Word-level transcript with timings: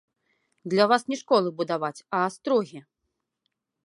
Для 0.73 0.85
вас 0.91 1.03
не 1.11 1.17
школы 1.21 1.49
будаваць, 1.59 2.03
а 2.17 2.21
астрогі! 2.31 2.79